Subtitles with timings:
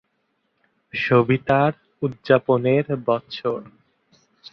[0.93, 1.71] সবিতার
[2.01, 3.59] উদ্যাপনের বছর